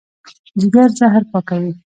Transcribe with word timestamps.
جګر 0.59 0.89
زهر 0.99 1.23
پاکوي. 1.31 1.71